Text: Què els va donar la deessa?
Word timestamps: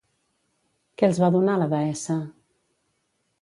Què 1.01 1.09
els 1.09 1.19
va 1.25 1.29
donar 1.35 1.59
la 1.65 1.69
deessa? 1.75 2.17